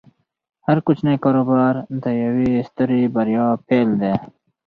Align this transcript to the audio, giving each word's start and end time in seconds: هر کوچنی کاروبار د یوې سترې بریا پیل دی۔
هر 0.65 0.77
کوچنی 0.85 1.15
کاروبار 1.23 1.73
د 2.03 2.05
یوې 2.23 2.51
سترې 2.69 3.01
بریا 3.15 3.47
پیل 3.67 3.89
دی۔ 4.01 4.13